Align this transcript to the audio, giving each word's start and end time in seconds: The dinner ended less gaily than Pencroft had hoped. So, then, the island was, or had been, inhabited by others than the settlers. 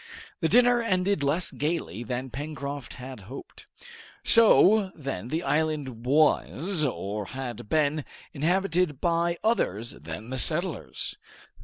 The 0.39 0.49
dinner 0.49 0.81
ended 0.81 1.21
less 1.21 1.51
gaily 1.51 2.03
than 2.03 2.31
Pencroft 2.31 2.93
had 2.95 3.19
hoped. 3.29 3.67
So, 4.23 4.91
then, 4.95 5.27
the 5.27 5.43
island 5.43 6.07
was, 6.07 6.83
or 6.83 7.25
had 7.25 7.69
been, 7.69 8.03
inhabited 8.33 8.99
by 8.99 9.37
others 9.43 9.91
than 9.91 10.31
the 10.31 10.39
settlers. 10.39 11.17